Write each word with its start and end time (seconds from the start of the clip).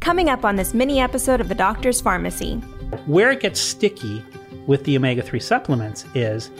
Coming 0.00 0.30
up 0.30 0.46
on 0.46 0.56
this 0.56 0.72
mini 0.72 0.98
episode 0.98 1.42
of 1.42 1.48
The 1.48 1.54
Doctor's 1.54 2.00
Pharmacy. 2.00 2.54
Where 3.04 3.30
it 3.30 3.40
gets 3.40 3.60
sticky 3.60 4.24
with 4.66 4.82
the 4.84 4.96
omega 4.96 5.20
3 5.20 5.38
supplements 5.38 6.06
is 6.14 6.50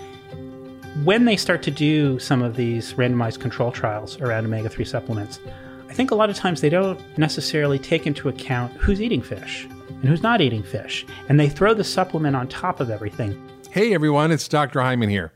when 1.05 1.25
they 1.25 1.39
start 1.39 1.63
to 1.63 1.71
do 1.71 2.19
some 2.19 2.43
of 2.43 2.55
these 2.55 2.93
randomized 2.93 3.41
control 3.41 3.73
trials 3.73 4.21
around 4.21 4.45
omega 4.45 4.69
3 4.69 4.85
supplements. 4.85 5.41
I 5.89 5.95
think 5.95 6.11
a 6.11 6.15
lot 6.15 6.29
of 6.29 6.37
times 6.37 6.61
they 6.61 6.69
don't 6.69 7.01
necessarily 7.17 7.79
take 7.79 8.07
into 8.07 8.29
account 8.29 8.73
who's 8.75 9.01
eating 9.01 9.23
fish 9.23 9.67
and 9.89 10.05
who's 10.05 10.23
not 10.23 10.43
eating 10.43 10.63
fish, 10.63 11.07
and 11.31 11.41
they 11.41 11.49
throw 11.49 11.73
the 11.73 11.83
supplement 11.83 12.37
on 12.37 12.47
top 12.47 12.79
of 12.79 12.91
everything. 12.91 13.43
Hey 13.71 13.95
everyone, 13.95 14.33
it's 14.33 14.49
Dr. 14.49 14.83
Hyman 14.83 15.09
here. 15.09 15.33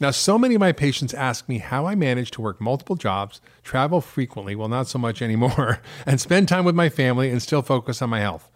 Now, 0.00 0.10
so 0.10 0.38
many 0.38 0.56
of 0.56 0.60
my 0.60 0.72
patients 0.72 1.14
ask 1.14 1.48
me 1.48 1.58
how 1.58 1.86
I 1.86 1.94
manage 1.94 2.32
to 2.32 2.42
work 2.42 2.60
multiple 2.60 2.96
jobs, 2.96 3.40
travel 3.62 4.00
frequently, 4.00 4.56
well, 4.56 4.68
not 4.68 4.88
so 4.88 4.98
much 4.98 5.22
anymore, 5.22 5.80
and 6.04 6.20
spend 6.20 6.48
time 6.48 6.64
with 6.64 6.74
my 6.74 6.88
family 6.88 7.30
and 7.30 7.40
still 7.40 7.62
focus 7.62 8.02
on 8.02 8.10
my 8.10 8.20
health. 8.20 8.50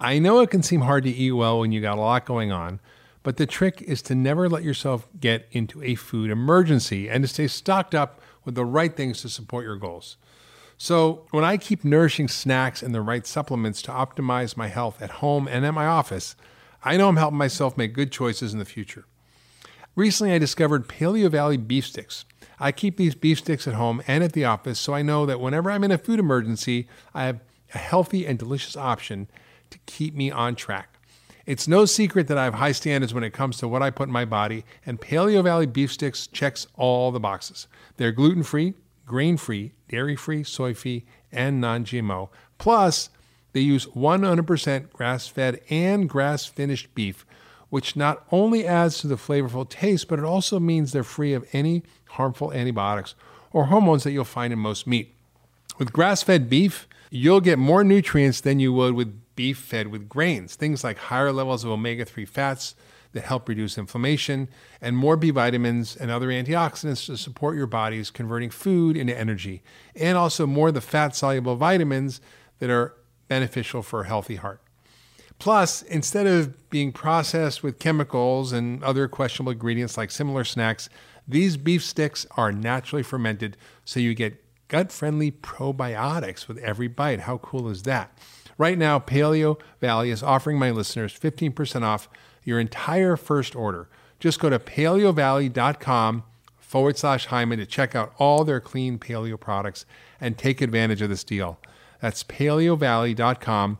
I 0.00 0.18
know 0.18 0.40
it 0.40 0.50
can 0.50 0.62
seem 0.62 0.82
hard 0.82 1.04
to 1.04 1.10
eat 1.10 1.32
well 1.32 1.60
when 1.60 1.72
you 1.72 1.80
got 1.80 1.98
a 1.98 2.00
lot 2.00 2.24
going 2.24 2.52
on, 2.52 2.80
but 3.22 3.36
the 3.36 3.46
trick 3.46 3.82
is 3.82 4.00
to 4.02 4.14
never 4.14 4.48
let 4.48 4.62
yourself 4.62 5.08
get 5.20 5.46
into 5.50 5.82
a 5.82 5.94
food 5.96 6.30
emergency 6.30 7.10
and 7.10 7.24
to 7.24 7.28
stay 7.28 7.48
stocked 7.48 7.94
up 7.94 8.20
with 8.44 8.54
the 8.54 8.64
right 8.64 8.96
things 8.96 9.20
to 9.20 9.28
support 9.28 9.64
your 9.64 9.76
goals. 9.76 10.16
So, 10.78 11.26
when 11.32 11.44
I 11.44 11.56
keep 11.56 11.84
nourishing 11.84 12.28
snacks 12.28 12.82
and 12.82 12.94
the 12.94 13.02
right 13.02 13.26
supplements 13.26 13.82
to 13.82 13.90
optimize 13.90 14.56
my 14.56 14.68
health 14.68 15.02
at 15.02 15.10
home 15.10 15.48
and 15.48 15.66
at 15.66 15.74
my 15.74 15.86
office, 15.86 16.36
I 16.84 16.96
know 16.96 17.08
I'm 17.08 17.16
helping 17.16 17.36
myself 17.36 17.76
make 17.76 17.92
good 17.92 18.12
choices 18.12 18.52
in 18.52 18.60
the 18.60 18.64
future. 18.64 19.04
Recently, 19.94 20.32
I 20.32 20.38
discovered 20.38 20.88
Paleovalley 20.88 21.66
beef 21.66 21.86
sticks. 21.86 22.24
I 22.60 22.72
keep 22.72 22.96
these 22.96 23.14
beef 23.14 23.38
sticks 23.38 23.68
at 23.68 23.74
home 23.74 24.02
and 24.06 24.24
at 24.24 24.32
the 24.32 24.44
office 24.44 24.78
so 24.78 24.94
I 24.94 25.02
know 25.02 25.26
that 25.26 25.40
whenever 25.40 25.70
I'm 25.70 25.84
in 25.84 25.90
a 25.90 25.98
food 25.98 26.18
emergency, 26.18 26.88
I 27.14 27.24
have 27.24 27.40
a 27.74 27.78
healthy 27.78 28.26
and 28.26 28.38
delicious 28.38 28.76
option 28.76 29.28
to 29.70 29.78
keep 29.86 30.14
me 30.14 30.30
on 30.30 30.54
track. 30.54 30.98
It's 31.46 31.68
no 31.68 31.86
secret 31.86 32.28
that 32.28 32.36
I 32.36 32.44
have 32.44 32.54
high 32.54 32.72
standards 32.72 33.14
when 33.14 33.24
it 33.24 33.32
comes 33.32 33.56
to 33.58 33.68
what 33.68 33.82
I 33.82 33.90
put 33.90 34.08
in 34.08 34.12
my 34.12 34.24
body, 34.24 34.64
and 34.84 35.00
Paleovalley 35.00 35.72
beef 35.72 35.92
sticks 35.92 36.26
checks 36.26 36.66
all 36.74 37.10
the 37.10 37.20
boxes. 37.20 37.66
They're 37.96 38.12
gluten 38.12 38.42
free, 38.42 38.74
grain 39.06 39.36
free, 39.38 39.72
dairy 39.88 40.14
free, 40.14 40.44
soy 40.44 40.74
free, 40.74 41.06
and 41.32 41.60
non 41.60 41.84
GMO. 41.84 42.28
Plus, 42.58 43.08
they 43.52 43.60
use 43.60 43.86
100% 43.86 44.92
grass 44.92 45.26
fed 45.26 45.60
and 45.70 46.08
grass 46.08 46.44
finished 46.44 46.94
beef 46.94 47.24
which 47.70 47.96
not 47.96 48.26
only 48.32 48.66
adds 48.66 48.98
to 48.98 49.06
the 49.06 49.16
flavorful 49.16 49.68
taste, 49.68 50.08
but 50.08 50.18
it 50.18 50.24
also 50.24 50.58
means 50.58 50.92
they're 50.92 51.04
free 51.04 51.34
of 51.34 51.46
any 51.52 51.82
harmful 52.10 52.52
antibiotics 52.52 53.14
or 53.52 53.66
hormones 53.66 54.04
that 54.04 54.12
you'll 54.12 54.24
find 54.24 54.52
in 54.52 54.58
most 54.58 54.86
meat. 54.86 55.14
With 55.78 55.92
grass 55.92 56.22
fed 56.22 56.48
beef, 56.50 56.88
you'll 57.10 57.40
get 57.40 57.58
more 57.58 57.84
nutrients 57.84 58.40
than 58.40 58.60
you 58.60 58.72
would 58.72 58.94
with 58.94 59.20
beef 59.36 59.58
fed 59.58 59.88
with 59.88 60.08
grains, 60.08 60.56
things 60.56 60.82
like 60.82 60.98
higher 60.98 61.32
levels 61.32 61.64
of 61.64 61.70
omega 61.70 62.04
3 62.04 62.24
fats 62.24 62.74
that 63.12 63.24
help 63.24 63.48
reduce 63.48 63.78
inflammation, 63.78 64.48
and 64.80 64.96
more 64.96 65.16
B 65.16 65.30
vitamins 65.30 65.96
and 65.96 66.10
other 66.10 66.28
antioxidants 66.28 67.06
to 67.06 67.16
support 67.16 67.56
your 67.56 67.66
body's 67.66 68.10
converting 68.10 68.50
food 68.50 68.96
into 68.96 69.16
energy, 69.16 69.62
and 69.96 70.18
also 70.18 70.46
more 70.46 70.68
of 70.68 70.74
the 70.74 70.80
fat 70.80 71.14
soluble 71.16 71.56
vitamins 71.56 72.20
that 72.58 72.68
are 72.68 72.94
beneficial 73.28 73.82
for 73.82 74.02
a 74.02 74.06
healthy 74.06 74.36
heart. 74.36 74.60
Plus, 75.38 75.82
instead 75.82 76.26
of 76.26 76.68
being 76.68 76.92
processed 76.92 77.62
with 77.62 77.78
chemicals 77.78 78.52
and 78.52 78.82
other 78.82 79.06
questionable 79.06 79.52
ingredients 79.52 79.96
like 79.96 80.10
similar 80.10 80.44
snacks, 80.44 80.88
these 81.26 81.56
beef 81.56 81.84
sticks 81.84 82.26
are 82.36 82.50
naturally 82.50 83.02
fermented, 83.02 83.56
so 83.84 84.00
you 84.00 84.14
get 84.14 84.42
gut 84.68 84.90
friendly 84.90 85.30
probiotics 85.30 86.48
with 86.48 86.58
every 86.58 86.88
bite. 86.88 87.20
How 87.20 87.38
cool 87.38 87.68
is 87.68 87.84
that? 87.84 88.16
Right 88.56 88.76
now, 88.76 88.98
Paleo 88.98 89.60
Valley 89.80 90.10
is 90.10 90.22
offering 90.22 90.58
my 90.58 90.70
listeners 90.70 91.16
15% 91.16 91.82
off 91.82 92.08
your 92.44 92.58
entire 92.58 93.16
first 93.16 93.54
order. 93.54 93.88
Just 94.18 94.40
go 94.40 94.50
to 94.50 94.58
paleovalley.com 94.58 96.24
forward 96.56 96.98
slash 96.98 97.26
Hyman 97.26 97.58
to 97.58 97.66
check 97.66 97.94
out 97.94 98.12
all 98.18 98.44
their 98.44 98.60
clean 98.60 98.98
paleo 98.98 99.38
products 99.38 99.86
and 100.20 100.36
take 100.36 100.60
advantage 100.60 101.00
of 101.00 101.08
this 101.08 101.24
deal. 101.24 101.58
That's 102.00 102.24
paleovalley.com 102.24 103.78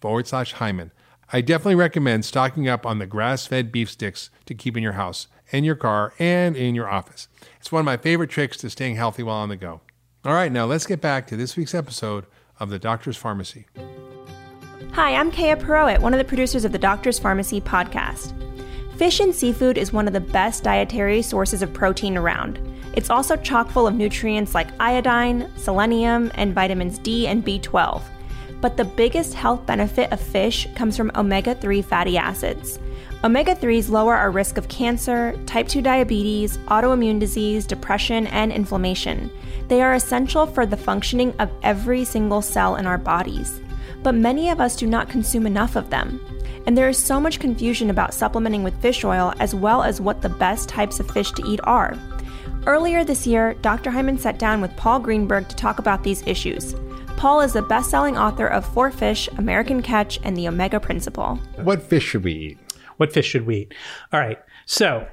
forward 0.00 0.26
slash 0.26 0.52
Hyman. 0.52 0.92
I 1.30 1.42
definitely 1.42 1.74
recommend 1.74 2.24
stocking 2.24 2.68
up 2.68 2.86
on 2.86 3.00
the 3.00 3.06
grass 3.06 3.46
fed 3.46 3.70
beef 3.70 3.90
sticks 3.90 4.30
to 4.46 4.54
keep 4.54 4.78
in 4.78 4.82
your 4.82 4.92
house, 4.92 5.28
in 5.50 5.62
your 5.62 5.74
car, 5.74 6.14
and 6.18 6.56
in 6.56 6.74
your 6.74 6.88
office. 6.88 7.28
It's 7.60 7.70
one 7.70 7.80
of 7.80 7.84
my 7.84 7.98
favorite 7.98 8.30
tricks 8.30 8.56
to 8.58 8.70
staying 8.70 8.96
healthy 8.96 9.22
while 9.22 9.36
on 9.36 9.50
the 9.50 9.56
go. 9.56 9.82
All 10.24 10.32
right, 10.32 10.50
now 10.50 10.64
let's 10.64 10.86
get 10.86 11.02
back 11.02 11.26
to 11.26 11.36
this 11.36 11.54
week's 11.54 11.74
episode 11.74 12.24
of 12.58 12.70
The 12.70 12.78
Doctor's 12.78 13.18
Pharmacy. 13.18 13.66
Hi, 14.92 15.14
I'm 15.14 15.30
Kaya 15.30 15.58
Purohit, 15.58 16.00
one 16.00 16.14
of 16.14 16.18
the 16.18 16.24
producers 16.24 16.64
of 16.64 16.72
the 16.72 16.78
Doctor's 16.78 17.18
Pharmacy 17.18 17.60
podcast. 17.60 18.32
Fish 18.96 19.20
and 19.20 19.34
seafood 19.34 19.76
is 19.76 19.92
one 19.92 20.06
of 20.06 20.14
the 20.14 20.20
best 20.20 20.64
dietary 20.64 21.20
sources 21.20 21.60
of 21.60 21.74
protein 21.74 22.16
around. 22.16 22.58
It's 22.94 23.10
also 23.10 23.36
chock 23.36 23.68
full 23.68 23.86
of 23.86 23.94
nutrients 23.94 24.54
like 24.54 24.68
iodine, 24.80 25.50
selenium, 25.58 26.32
and 26.36 26.54
vitamins 26.54 26.98
D 26.98 27.26
and 27.26 27.44
B12 27.44 28.02
but 28.60 28.76
the 28.76 28.84
biggest 28.84 29.34
health 29.34 29.64
benefit 29.66 30.10
of 30.12 30.20
fish 30.20 30.66
comes 30.74 30.96
from 30.96 31.12
omega 31.14 31.54
3 31.54 31.82
fatty 31.82 32.18
acids. 32.18 32.78
Omega 33.24 33.54
3s 33.54 33.90
lower 33.90 34.14
our 34.14 34.30
risk 34.30 34.58
of 34.58 34.68
cancer, 34.68 35.36
type 35.44 35.66
2 35.66 35.82
diabetes, 35.82 36.56
autoimmune 36.68 37.18
disease, 37.18 37.66
depression, 37.66 38.28
and 38.28 38.52
inflammation. 38.52 39.30
They 39.66 39.82
are 39.82 39.94
essential 39.94 40.46
for 40.46 40.64
the 40.64 40.76
functioning 40.76 41.34
of 41.40 41.50
every 41.62 42.04
single 42.04 42.42
cell 42.42 42.76
in 42.76 42.86
our 42.86 42.98
bodies. 42.98 43.60
But 44.04 44.14
many 44.14 44.50
of 44.50 44.60
us 44.60 44.76
do 44.76 44.86
not 44.86 45.08
consume 45.08 45.46
enough 45.46 45.74
of 45.74 45.90
them. 45.90 46.20
And 46.66 46.78
there 46.78 46.88
is 46.88 46.98
so 46.98 47.18
much 47.18 47.40
confusion 47.40 47.90
about 47.90 48.14
supplementing 48.14 48.62
with 48.62 48.80
fish 48.80 49.04
oil 49.04 49.34
as 49.40 49.54
well 49.54 49.82
as 49.82 50.00
what 50.00 50.22
the 50.22 50.28
best 50.28 50.68
types 50.68 51.00
of 51.00 51.10
fish 51.10 51.32
to 51.32 51.44
eat 51.44 51.60
are. 51.64 51.98
Earlier 52.66 53.02
this 53.02 53.26
year, 53.26 53.54
Dr. 53.62 53.90
Hyman 53.90 54.18
sat 54.18 54.38
down 54.38 54.60
with 54.60 54.76
Paul 54.76 55.00
Greenberg 55.00 55.48
to 55.48 55.56
talk 55.56 55.78
about 55.78 56.04
these 56.04 56.22
issues. 56.26 56.74
Paul 57.18 57.40
is 57.40 57.52
the 57.52 57.62
best 57.62 57.90
selling 57.90 58.16
author 58.16 58.46
of 58.46 58.64
Four 58.64 58.92
Fish, 58.92 59.28
American 59.38 59.82
Catch, 59.82 60.20
and 60.22 60.36
the 60.36 60.46
Omega 60.46 60.78
Principle. 60.78 61.34
What 61.56 61.82
fish 61.82 62.04
should 62.04 62.22
we 62.22 62.32
eat? 62.32 62.58
What 62.98 63.12
fish 63.12 63.26
should 63.26 63.44
we 63.44 63.56
eat? 63.56 63.74
All 64.12 64.20
right. 64.20 64.38
So 64.66 65.04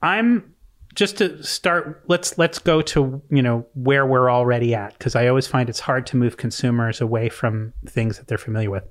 I'm 0.00 0.54
just 0.94 1.18
to 1.18 1.42
start 1.42 2.04
let's 2.06 2.38
let's 2.38 2.60
go 2.60 2.80
to 2.80 3.20
you 3.30 3.42
know 3.42 3.66
where 3.74 4.06
we're 4.06 4.30
already 4.30 4.76
at 4.76 4.92
because 4.96 5.16
i 5.16 5.26
always 5.26 5.44
find 5.44 5.68
it's 5.68 5.80
hard 5.80 6.06
to 6.06 6.16
move 6.16 6.36
consumers 6.36 7.00
away 7.00 7.28
from 7.28 7.72
things 7.84 8.16
that 8.16 8.28
they're 8.28 8.38
familiar 8.38 8.70
with 8.70 8.84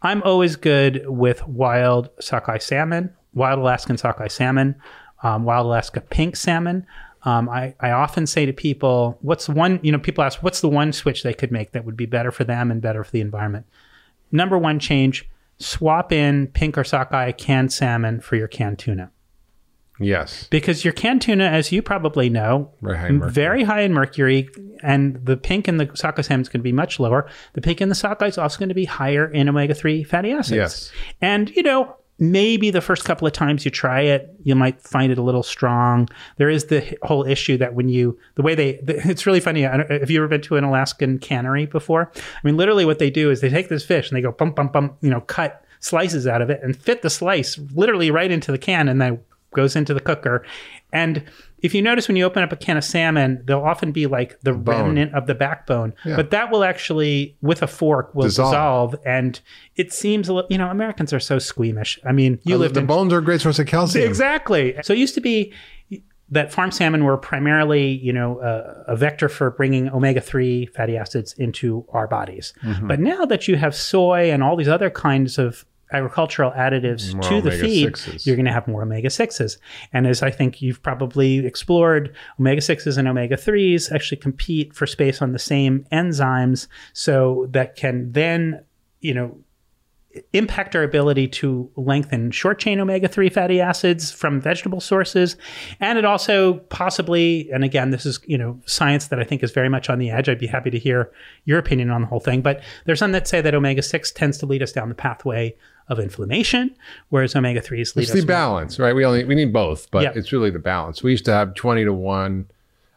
i'm 0.00 0.22
always 0.22 0.56
good 0.56 1.06
with 1.06 1.46
wild 1.46 2.08
sockeye 2.18 2.56
salmon 2.56 3.12
wild 3.34 3.58
alaskan 3.58 3.98
sockeye 3.98 4.26
salmon 4.26 4.74
um, 5.22 5.44
wild 5.44 5.66
alaska 5.66 6.00
pink 6.00 6.34
salmon 6.34 6.86
um, 7.24 7.48
I, 7.48 7.74
I 7.80 7.90
often 7.90 8.26
say 8.26 8.46
to 8.46 8.52
people, 8.52 9.18
what's 9.20 9.46
the 9.46 9.52
one, 9.52 9.78
you 9.82 9.92
know, 9.92 9.98
people 9.98 10.24
ask, 10.24 10.42
what's 10.42 10.60
the 10.60 10.68
one 10.68 10.92
switch 10.92 11.22
they 11.22 11.34
could 11.34 11.52
make 11.52 11.72
that 11.72 11.84
would 11.84 11.96
be 11.96 12.06
better 12.06 12.30
for 12.30 12.44
them 12.44 12.70
and 12.70 12.80
better 12.80 13.04
for 13.04 13.10
the 13.10 13.20
environment? 13.20 13.66
Number 14.32 14.56
one 14.56 14.78
change 14.78 15.28
swap 15.58 16.12
in 16.12 16.46
pink 16.48 16.78
or 16.78 16.84
sockeye 16.84 17.32
canned 17.32 17.72
salmon 17.72 18.20
for 18.20 18.36
your 18.36 18.48
canned 18.48 18.78
tuna. 18.78 19.10
Yes. 19.98 20.48
Because 20.48 20.82
your 20.82 20.94
canned 20.94 21.20
tuna, 21.20 21.44
as 21.44 21.70
you 21.70 21.82
probably 21.82 22.30
know, 22.30 22.70
very 22.80 22.96
high 22.96 23.08
in 23.08 23.18
mercury, 23.18 23.32
very 23.32 23.64
high 23.64 23.80
in 23.82 23.92
mercury 23.92 24.48
and 24.82 25.22
the 25.26 25.36
pink 25.36 25.68
in 25.68 25.76
the 25.76 25.90
sockeye 25.94 26.22
salmon 26.22 26.40
is 26.40 26.48
going 26.48 26.60
to 26.60 26.64
be 26.64 26.72
much 26.72 26.98
lower. 26.98 27.28
The 27.52 27.60
pink 27.60 27.82
in 27.82 27.90
the 27.90 27.94
sockeye 27.94 28.28
is 28.28 28.38
also 28.38 28.58
going 28.58 28.70
to 28.70 28.74
be 28.74 28.86
higher 28.86 29.30
in 29.30 29.46
omega 29.46 29.74
3 29.74 30.02
fatty 30.04 30.32
acids. 30.32 30.56
Yes. 30.56 30.92
And, 31.20 31.50
you 31.50 31.62
know, 31.62 31.96
maybe 32.20 32.70
the 32.70 32.82
first 32.82 33.04
couple 33.04 33.26
of 33.26 33.32
times 33.32 33.64
you 33.64 33.70
try 33.70 34.02
it, 34.02 34.32
you 34.44 34.54
might 34.54 34.80
find 34.80 35.10
it 35.10 35.18
a 35.18 35.22
little 35.22 35.42
strong. 35.42 36.08
There 36.36 36.50
is 36.50 36.66
the 36.66 36.96
whole 37.02 37.26
issue 37.26 37.56
that 37.56 37.74
when 37.74 37.88
you, 37.88 38.16
the 38.34 38.42
way 38.42 38.54
they, 38.54 38.68
it's 38.86 39.26
really 39.26 39.40
funny. 39.40 39.62
Have 39.62 40.10
you 40.10 40.20
ever 40.20 40.28
been 40.28 40.42
to 40.42 40.56
an 40.56 40.64
Alaskan 40.64 41.18
cannery 41.18 41.66
before? 41.66 42.12
I 42.14 42.40
mean, 42.44 42.56
literally 42.56 42.84
what 42.84 42.98
they 42.98 43.10
do 43.10 43.30
is 43.30 43.40
they 43.40 43.48
take 43.48 43.70
this 43.70 43.84
fish 43.84 44.08
and 44.08 44.16
they 44.16 44.22
go 44.22 44.32
bump, 44.32 44.54
bump, 44.54 44.72
bump, 44.72 44.96
you 45.00 45.10
know, 45.10 45.22
cut 45.22 45.64
slices 45.80 46.26
out 46.26 46.42
of 46.42 46.50
it 46.50 46.60
and 46.62 46.76
fit 46.76 47.00
the 47.00 47.08
slice 47.08 47.58
literally 47.74 48.10
right 48.10 48.30
into 48.30 48.52
the 48.52 48.58
can 48.58 48.86
and 48.86 49.00
then 49.00 49.18
goes 49.54 49.74
into 49.76 49.92
the 49.94 50.00
cooker. 50.00 50.44
And 50.92 51.24
if 51.62 51.74
you 51.74 51.82
notice 51.82 52.08
when 52.08 52.16
you 52.16 52.24
open 52.24 52.42
up 52.42 52.52
a 52.52 52.56
can 52.56 52.76
of 52.76 52.84
salmon, 52.84 53.42
there'll 53.44 53.64
often 53.64 53.92
be 53.92 54.06
like 54.06 54.40
the 54.40 54.52
Bone. 54.52 54.86
remnant 54.86 55.14
of 55.14 55.26
the 55.26 55.34
backbone, 55.34 55.92
Yeah. 56.04 56.16
but 56.16 56.30
that 56.30 56.50
will 56.50 56.64
actually, 56.64 57.36
with 57.42 57.62
a 57.62 57.66
fork, 57.66 58.14
will 58.14 58.24
Dissolve. 58.24 58.50
dissolve. 58.52 58.96
And 59.04 59.40
it 59.76 59.92
seems 59.92 60.28
a 60.28 60.32
little, 60.34 60.48
you 60.50 60.58
know, 60.58 60.68
Americans 60.70 61.12
are 61.12 61.20
so 61.20 61.38
squeamish. 61.38 61.98
I 62.04 62.12
mean, 62.12 62.38
you 62.44 62.54
Uh, 62.54 62.58
lived 62.58 62.74
the 62.76 62.80
in 62.80 62.86
bones 62.86 63.12
are 63.12 63.18
a 63.18 63.22
great 63.24 63.40
source 63.40 63.58
of 63.58 63.66
calcium. 63.66 64.08
exactly. 64.08 64.74
So 64.82 64.92
it 64.94 64.98
used 64.98 65.14
to 65.16 65.20
be 65.20 65.52
that 66.32 66.52
farm 66.52 66.70
salmon 66.70 67.04
were 67.04 67.16
primarily, 67.16 67.88
you 67.88 68.12
know, 68.12 68.40
a, 68.40 68.92
a 68.92 68.96
vector 68.96 69.28
for 69.28 69.50
bringing 69.50 69.88
omega 69.90 70.20
three 70.20 70.66
fatty 70.66 70.96
acids 70.96 71.32
into 71.38 71.84
our 71.92 72.06
bodies. 72.06 72.54
Mm-hmm. 72.62 72.86
But 72.86 73.00
now 73.00 73.24
that 73.24 73.48
you 73.48 73.56
have 73.56 73.74
soy 73.74 74.30
and 74.30 74.40
all 74.42 74.54
these 74.54 74.68
other 74.68 74.90
kinds 74.90 75.38
of 75.38 75.64
agricultural 75.92 76.52
additives 76.52 77.12
More 77.14 77.22
to 77.22 77.40
the 77.40 77.50
feed, 77.50 77.86
omega-6s. 77.86 78.26
you're 78.26 78.36
going 78.36 78.46
to 78.46 78.52
have 78.52 78.68
more 78.68 78.82
omega 78.82 79.08
6s. 79.08 79.58
And 79.92 80.06
as 80.06 80.22
I 80.22 80.30
think 80.30 80.62
you've 80.62 80.82
probably 80.82 81.46
explored, 81.46 82.14
omega 82.38 82.60
6s 82.60 82.96
and 82.96 83.08
omega 83.08 83.36
3s 83.36 83.92
actually 83.92 84.18
compete 84.18 84.74
for 84.74 84.86
space 84.86 85.20
on 85.22 85.32
the 85.32 85.38
same 85.38 85.86
enzymes 85.92 86.66
so 86.92 87.46
that 87.50 87.76
can 87.76 88.12
then 88.12 88.64
you 89.00 89.14
know, 89.14 89.38
impact 90.32 90.74
our 90.74 90.82
ability 90.82 91.28
to 91.28 91.70
lengthen 91.76 92.32
short 92.32 92.58
chain 92.58 92.80
omega 92.80 93.06
3 93.06 93.28
fatty 93.28 93.60
acids 93.60 94.10
from 94.10 94.40
vegetable 94.40 94.80
sources 94.80 95.36
and 95.78 95.98
it 95.98 96.04
also 96.04 96.54
possibly 96.68 97.48
and 97.52 97.62
again 97.62 97.90
this 97.90 98.04
is 98.04 98.18
you 98.26 98.36
know 98.36 98.58
science 98.66 99.06
that 99.06 99.20
i 99.20 99.24
think 99.24 99.40
is 99.44 99.52
very 99.52 99.68
much 99.68 99.88
on 99.88 100.00
the 100.00 100.10
edge 100.10 100.28
i'd 100.28 100.36
be 100.36 100.48
happy 100.48 100.68
to 100.68 100.80
hear 100.80 101.12
your 101.44 101.60
opinion 101.60 101.90
on 101.90 102.00
the 102.00 102.08
whole 102.08 102.18
thing 102.18 102.42
but 102.42 102.60
there's 102.86 102.98
some 102.98 103.12
that 103.12 103.28
say 103.28 103.40
that 103.40 103.54
omega 103.54 103.82
6 103.82 104.10
tends 104.10 104.36
to 104.36 104.46
lead 104.46 104.64
us 104.64 104.72
down 104.72 104.88
the 104.88 104.96
pathway 104.96 105.54
of 105.90 105.98
inflammation 105.98 106.74
whereas 107.10 107.36
omega 107.36 107.60
3s 107.60 107.94
lead 107.96 108.04
It's 108.04 108.12
the 108.12 108.24
balance, 108.24 108.78
right? 108.78 108.94
We 108.94 109.04
only 109.04 109.24
we 109.24 109.34
need 109.34 109.52
both, 109.52 109.90
but 109.90 110.02
Yeah. 110.04 110.12
it's 110.14 110.32
really 110.32 110.48
the 110.50 110.58
balance. 110.58 111.02
We 111.02 111.10
used 111.10 111.26
to 111.26 111.32
have 111.32 111.54
twenty 111.54 111.84
to 111.84 111.92
one, 111.92 112.46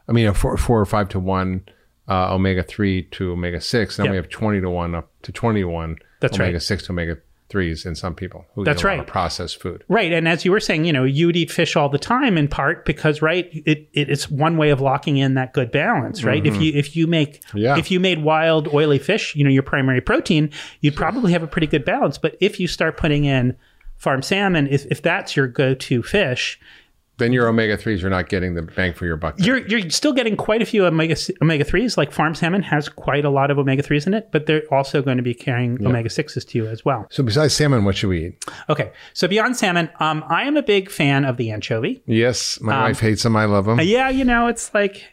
I 0.08 0.12
mean, 0.12 0.26
a 0.26 0.32
four, 0.34 0.56
four 0.56 0.80
or 0.80 0.86
five 0.86 1.08
to 1.10 1.18
one 1.20 1.62
uh, 2.08 2.32
omega 2.34 2.62
three 2.62 3.02
to 3.16 3.32
omega 3.32 3.60
six. 3.60 3.98
Now 3.98 4.04
Yeah. 4.06 4.10
we 4.12 4.16
have 4.16 4.28
twenty 4.28 4.60
to 4.60 4.70
one 4.70 4.94
up 4.94 5.10
to 5.22 5.32
twenty 5.32 5.60
to 5.62 5.68
one 5.68 5.96
That's 6.20 6.36
omega 6.38 6.54
right. 6.54 6.62
six 6.62 6.84
to 6.86 6.92
omega 6.92 7.18
threes 7.50 7.84
in 7.84 7.94
some 7.94 8.14
people 8.14 8.46
who 8.54 8.64
That's 8.64 8.80
eat 8.80 8.84
a 8.84 8.88
lot 8.88 8.98
right. 8.98 9.06
processed 9.06 9.60
food. 9.60 9.84
Right, 9.88 10.12
and 10.12 10.26
as 10.26 10.44
you 10.44 10.50
were 10.50 10.60
saying, 10.60 10.86
you 10.86 10.92
know, 10.92 11.04
you'd 11.04 11.36
eat 11.36 11.50
fish 11.50 11.76
all 11.76 11.88
the 11.88 11.98
time 11.98 12.38
in 12.38 12.48
part 12.48 12.84
because, 12.84 13.20
right, 13.22 13.48
it, 13.52 13.88
it 13.92 14.10
it's 14.10 14.30
one 14.30 14.56
way 14.56 14.70
of 14.70 14.80
locking 14.80 15.18
in 15.18 15.34
that 15.34 15.52
good 15.52 15.70
balance, 15.70 16.24
right? 16.24 16.44
If 16.44 16.60
you 16.60 16.72
if 16.74 16.96
you 16.96 17.06
make 17.06 17.42
Mm-hmm. 17.44 17.58
Yeah. 17.58 17.78
if 17.78 17.90
you 17.90 18.00
made 18.00 18.22
wild 18.22 18.68
oily 18.72 18.98
fish, 18.98 19.34
you 19.36 19.44
know, 19.44 19.50
your 19.50 19.62
primary 19.62 20.00
protein, 20.00 20.50
you'd 20.80 20.96
probably 20.96 21.32
have 21.32 21.42
a 21.42 21.46
pretty 21.46 21.66
good 21.66 21.84
balance. 21.84 22.18
But 22.18 22.36
if 22.40 22.58
you 22.58 22.66
start 22.66 22.96
putting 22.96 23.24
in 23.24 23.56
farm 23.96 24.22
salmon, 24.22 24.66
if, 24.68 24.86
if 24.86 25.02
that's 25.02 25.36
your 25.36 25.46
go 25.46 25.74
to 25.74 26.02
fish, 26.02 26.58
Then 27.18 27.32
your 27.32 27.46
omega 27.48 27.76
threes 27.76 28.02
you're 28.02 28.10
not 28.10 28.28
getting 28.28 28.54
the 28.54 28.62
bang 28.62 28.92
for 28.92 29.06
your 29.06 29.16
buck. 29.16 29.36
you're 29.38 29.58
you're 29.68 29.88
still 29.90 30.12
getting 30.12 30.36
quite 30.36 30.62
a 30.62 30.66
few 30.66 30.84
omega 30.84 31.16
omega 31.40 31.62
threes. 31.64 31.96
Like 31.96 32.10
farm 32.10 32.34
salmon 32.34 32.62
has 32.62 32.88
quite 32.88 33.24
a 33.24 33.30
lot 33.30 33.50
of 33.52 33.58
omega 33.58 33.82
threes 33.82 34.06
in 34.06 34.14
it, 34.14 34.30
but 34.32 34.46
they're 34.46 34.62
also 34.72 35.00
going 35.00 35.16
to 35.18 35.22
be 35.22 35.32
carrying 35.34 35.84
omega 35.86 36.10
sixes 36.10 36.44
to 36.46 36.58
you 36.58 36.66
as 36.66 36.84
well. 36.84 37.06
So 37.10 37.22
besides 37.22 37.54
salmon, 37.54 37.84
what 37.84 37.96
should 37.96 38.08
we 38.08 38.26
eat? 38.26 38.44
Okay, 38.68 38.90
so 39.12 39.28
beyond 39.28 39.56
salmon, 39.56 39.90
um, 40.00 40.24
I 40.28 40.42
am 40.44 40.56
a 40.56 40.62
big 40.62 40.90
fan 40.90 41.24
of 41.24 41.36
the 41.36 41.50
anchovy. 41.52 42.02
Yes, 42.06 42.58
Um, 42.60 42.66
my 42.66 42.82
wife 42.88 42.98
hates 43.00 43.22
them. 43.22 43.36
I 43.36 43.44
love 43.44 43.66
them. 43.66 43.78
Yeah, 43.80 44.08
you 44.08 44.24
know, 44.24 44.48
it's 44.48 44.74
like, 44.74 45.04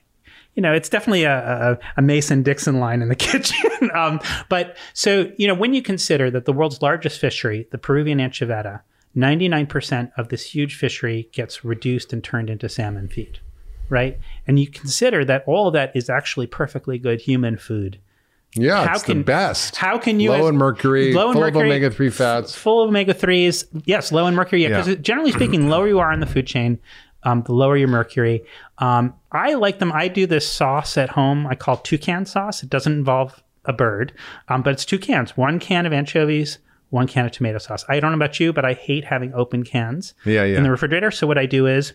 you 0.56 0.62
know, 0.64 0.74
it's 0.74 0.90
definitely 0.90 1.24
a, 1.26 1.38
a, 1.74 1.78
a 1.98 2.02
Mason 2.02 2.42
Dixon 2.42 2.80
line 2.80 3.02
in 3.04 3.10
the 3.10 3.16
kitchen. 3.28 3.92
um, 3.94 4.20
but 4.50 4.76
so, 4.94 5.32
you 5.38 5.48
know, 5.48 5.54
when 5.54 5.74
you 5.76 5.82
consider 5.84 6.32
that 6.32 6.46
the 6.46 6.52
world's 6.54 6.82
largest 6.82 7.20
fishery, 7.22 7.68
the 7.72 7.78
Peruvian 7.78 8.18
anchoveta, 8.20 8.82
99% 9.16 10.12
of 10.18 10.30
this 10.30 10.54
huge 10.56 10.76
fishery 10.76 11.30
gets 11.34 11.64
reduced 11.66 12.14
and 12.14 12.24
turned 12.24 12.50
into 12.50 12.70
salmon 12.70 13.08
feed, 13.08 13.40
right? 13.90 14.18
And 14.48 14.60
you 14.60 14.68
consider 14.68 15.26
that 15.26 15.44
all 15.46 15.68
of 15.68 15.74
that 15.74 15.96
is 15.96 16.10
actually 16.10 16.48
perfectly 16.48 16.98
good 16.98 17.22
human 17.22 17.58
food. 17.58 18.00
yeah, 18.54 18.86
how 18.86 18.96
it's 18.96 19.04
can- 19.04 19.20
the 19.20 19.24
best. 19.24 19.76
How 19.78 19.98
can 19.98 20.20
you, 20.20 20.32
low 20.32 20.48
in 20.48 20.58
mercury, 20.58 21.14
low 21.14 21.28
in 21.30 21.34
full 21.34 21.42
mercury, 21.42 21.62
of 21.62 21.66
omega 21.68 21.90
three 21.92 22.10
fats. 22.10 22.54
full 22.56 22.84
of 22.84 22.90
omega 22.90 23.14
threes. 23.14 23.66
Yes, 23.86 24.12
low 24.12 24.28
in 24.28 24.36
mercury. 24.36 24.62
Yeah, 24.64 24.70
Yeah. 24.70 24.82
because 24.84 25.02
generally 25.02 25.32
speaking, 25.32 25.70
lower 25.70 25.88
you 25.88 26.00
are 26.00 26.12
in 26.12 26.20
the 26.20 26.26
food 26.26 26.48
chain, 26.48 26.78
um, 27.24 27.44
the 27.44 27.54
lower 27.54 27.78
your 27.78 27.88
mercury. 27.88 28.44
Um, 28.80 29.14
I 29.32 29.54
like 29.54 29.80
them. 29.80 29.92
I 29.94 30.08
do 30.10 30.26
this 30.28 30.46
sauce 30.48 30.98
at 30.98 31.12
home. 31.12 31.48
I 31.48 31.56
call 31.56 31.78
toucan 31.78 32.26
sauce. 32.26 32.62
It 32.64 32.70
doesn't 32.70 32.92
involve 32.92 33.42
a 33.64 33.72
bird, 33.74 34.12
um, 34.50 34.64
but 34.64 34.74
it's 34.74 34.84
two 34.86 35.00
cans: 35.00 35.38
one 35.38 35.58
can 35.60 35.86
of 35.86 35.94
anchovies, 35.94 36.58
one 36.92 37.08
can 37.08 37.26
of 37.26 37.32
tomato 37.32 37.58
sauce. 37.58 37.84
I 37.90 38.00
don't 38.00 38.12
know 38.12 38.16
about 38.18 38.40
you, 38.40 38.54
but 38.54 38.64
I 38.64 38.74
hate 38.74 39.04
having 39.04 39.34
open 39.34 39.64
cans 39.64 40.14
Yeah, 40.26 40.44
yeah. 40.44 40.58
in 40.58 40.64
the 40.64 40.70
refrigerator. 40.72 41.10
So 41.12 41.26
what 41.28 41.38
I 41.40 41.46
do 41.48 41.66
is. 41.68 41.94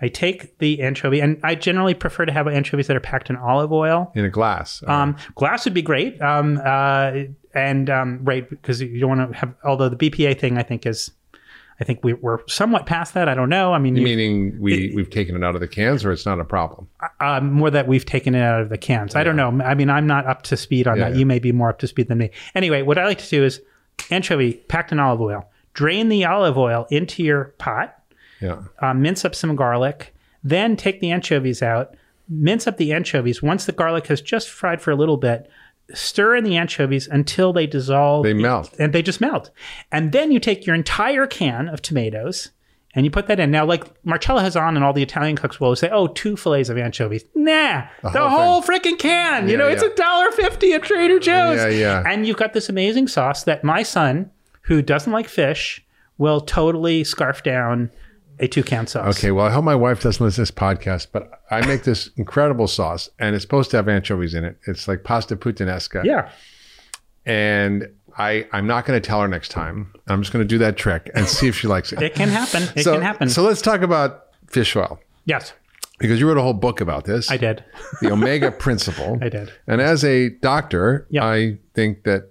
I 0.00 0.08
take 0.08 0.58
the 0.58 0.82
anchovy, 0.82 1.20
and 1.20 1.38
I 1.44 1.54
generally 1.54 1.94
prefer 1.94 2.24
to 2.26 2.32
have 2.32 2.48
anchovies 2.48 2.88
that 2.88 2.96
are 2.96 3.00
packed 3.00 3.30
in 3.30 3.36
olive 3.36 3.70
oil. 3.70 4.10
in 4.16 4.24
a 4.24 4.28
glass. 4.30 4.82
Um, 4.88 5.14
glass 5.36 5.64
would 5.64 5.74
be 5.74 5.82
great. 5.82 6.20
Um, 6.20 6.60
uh, 6.64 7.12
and 7.54 7.88
um, 7.88 8.18
right 8.24 8.48
because 8.50 8.80
you 8.82 8.98
don't 8.98 9.16
want 9.16 9.30
to 9.32 9.38
have. 9.38 9.54
Although 9.62 9.90
the 9.90 9.96
BPA 10.10 10.40
thing, 10.40 10.58
I 10.58 10.64
think 10.64 10.86
is, 10.86 11.12
I 11.78 11.84
think 11.84 12.02
we, 12.02 12.14
we're 12.14 12.40
somewhat 12.48 12.84
past 12.86 13.14
that. 13.14 13.28
I 13.28 13.34
don't 13.34 13.48
know. 13.48 13.74
I 13.74 13.78
mean, 13.78 13.94
meaning 13.94 14.56
we 14.60 14.92
we've 14.92 15.10
taken 15.10 15.36
it 15.36 15.44
out 15.44 15.54
of 15.54 15.60
the 15.60 15.68
cans, 15.68 16.04
or 16.04 16.10
it's 16.10 16.26
not 16.26 16.40
a 16.40 16.44
problem. 16.44 16.88
uh, 17.20 17.40
more 17.40 17.70
that 17.70 17.86
we've 17.86 18.04
taken 18.06 18.34
it 18.34 18.42
out 18.42 18.60
of 18.60 18.70
the 18.70 18.78
cans. 18.78 19.14
I 19.14 19.22
don't 19.22 19.36
know. 19.36 19.62
I 19.64 19.74
mean, 19.76 19.88
I'm 19.88 20.08
not 20.08 20.26
up 20.26 20.42
to 20.44 20.56
speed 20.56 20.88
on 20.88 20.96
Yeah, 20.96 21.04
that. 21.04 21.12
yeah. 21.12 21.18
You 21.20 21.26
may 21.26 21.38
be 21.38 21.52
more 21.52 21.68
up 21.68 21.78
to 21.78 21.86
speed 21.86 22.08
than 22.08 22.18
me. 22.18 22.30
Anyway, 22.56 22.82
what 22.82 22.98
I 22.98 23.04
like 23.04 23.18
to 23.18 23.28
do 23.30 23.44
is 23.44 23.60
anchovy 24.10 24.54
packed 24.54 24.92
in 24.92 24.98
olive 24.98 25.20
oil. 25.20 25.48
Drain 25.74 26.08
the 26.08 26.24
olive 26.24 26.58
oil 26.58 26.86
into 26.90 27.22
your 27.22 27.54
pot. 27.58 27.98
Yeah. 28.40 28.62
uh, 28.80 28.92
mince 28.92 29.24
up 29.24 29.36
some 29.36 29.54
garlic, 29.54 30.12
then 30.42 30.76
take 30.76 30.98
the 30.98 31.12
anchovies 31.12 31.62
out, 31.62 31.96
mince 32.28 32.66
up 32.66 32.76
the 32.76 32.92
anchovies. 32.92 33.40
Once 33.40 33.66
the 33.66 33.72
garlic 33.72 34.08
has 34.08 34.20
just 34.20 34.48
fried 34.50 34.82
for 34.82 34.90
a 34.90 34.96
little 34.96 35.16
bit, 35.16 35.48
stir 35.94 36.36
in 36.36 36.44
the 36.44 36.56
anchovies 36.56 37.06
until 37.06 37.52
they 37.52 37.66
dissolve. 37.66 38.24
They 38.24 38.32
melt. 38.32 38.74
And 38.78 38.92
they 38.92 39.02
just 39.02 39.20
melt. 39.20 39.50
And 39.92 40.10
then 40.12 40.32
you 40.32 40.40
take 40.40 40.66
your 40.66 40.74
entire 40.74 41.26
can 41.26 41.68
of 41.68 41.82
tomatoes 41.82 42.50
and 42.94 43.04
you 43.06 43.10
put 43.10 43.26
that 43.28 43.40
in. 43.40 43.50
Now, 43.50 43.64
like 43.64 43.84
Marcella 44.04 44.42
Hazan 44.42 44.76
and 44.76 44.84
all 44.84 44.92
the 44.92 45.02
Italian 45.02 45.36
cooks 45.36 45.58
will 45.58 45.74
say, 45.76 45.88
oh, 45.90 46.08
two 46.08 46.36
fillets 46.36 46.68
of 46.68 46.76
anchovies. 46.78 47.24
Nah, 47.34 47.84
the, 48.02 48.10
whole 48.10 48.28
whole, 48.28 48.62
freaking 48.62 48.98
can. 48.98 49.46
you 49.46 49.52
Yeah, 49.52 49.58
know, 49.58 49.68
it's 49.68 49.82
a 49.82 49.94
dollar 49.94 50.30
fifty 50.32 50.72
at 50.74 50.82
Trader 50.82 51.18
Joe's. 51.18 51.56
Yeah, 51.58 51.68
yeah. 51.68 52.02
And 52.06 52.26
you've 52.26 52.36
got 52.36 52.52
this 52.52 52.68
amazing 52.68 53.08
sauce 53.08 53.44
that 53.44 53.64
my 53.64 53.82
son, 53.82 54.30
who 54.62 54.82
doesn't 54.82 55.12
like 55.12 55.28
fish, 55.28 55.84
will 56.18 56.40
totally 56.40 57.04
scarf 57.04 57.42
down 57.42 57.90
a 58.38 58.48
toucan 58.48 58.86
sauce. 58.86 59.16
Okay, 59.18 59.30
well, 59.30 59.46
I 59.46 59.50
hope 59.50 59.64
my 59.64 59.74
wife 59.74 60.02
doesn't 60.02 60.24
listen 60.24 60.44
to 60.44 60.50
this 60.50 60.50
podcast, 60.50 61.08
but 61.12 61.42
I 61.50 61.64
make 61.66 61.84
this 61.84 62.10
incredible 62.16 62.66
sauce, 62.66 63.08
and 63.18 63.34
it's 63.34 63.42
supposed 63.42 63.70
to 63.70 63.76
have 63.76 63.88
anchovies 63.88 64.34
in 64.34 64.44
it. 64.44 64.58
It's 64.66 64.88
like 64.88 65.04
pasta 65.04 65.36
puttanesca. 65.36 66.04
Yeah. 66.04 66.30
And 67.24 67.88
I, 68.18 68.46
I'm 68.52 68.66
not 68.66 68.84
going 68.86 69.00
to 69.00 69.06
tell 69.06 69.20
her 69.20 69.28
next 69.28 69.50
time. 69.50 69.92
I'm 70.08 70.22
just 70.22 70.32
going 70.32 70.44
to 70.44 70.48
do 70.48 70.58
that 70.58 70.76
trick 70.76 71.10
and 71.14 71.26
see 71.28 71.48
if 71.48 71.56
she 71.56 71.66
likes 71.68 71.92
it. 71.92 72.02
It 72.02 72.14
can 72.14 72.28
happen. 72.28 72.64
It 72.76 72.84
so, 72.84 72.92
can 72.94 73.02
happen. 73.02 73.28
So 73.28 73.42
let's 73.42 73.62
talk 73.62 73.82
about 73.82 74.26
fish 74.46 74.74
oil 74.76 74.98
yes, 75.24 75.52
because 75.98 76.20
you 76.20 76.28
wrote 76.28 76.36
a 76.38 76.42
whole 76.42 76.52
book 76.52 76.80
about 76.80 77.04
this. 77.04 77.30
I 77.30 77.36
did. 77.36 77.64
the 78.02 78.12
omega 78.12 78.50
principle. 78.50 79.18
I 79.22 79.28
did. 79.28 79.52
And 79.66 79.80
as 79.80 80.04
a 80.04 80.30
doctor, 80.30 81.06
Yeah. 81.10 81.24
I 81.24 81.58
think 81.74 82.04
that 82.04 82.30